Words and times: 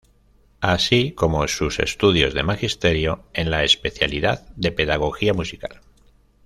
Así 0.61 1.11
como 1.11 1.47
sus 1.47 1.79
estudios 1.79 2.33
de 2.33 2.41
Magisterio, 2.41 3.21
en 3.35 3.51
la 3.51 3.63
especialidad 3.63 4.47
de 4.55 4.71
Pedagogía 4.71 5.35
Musical. 5.35 5.79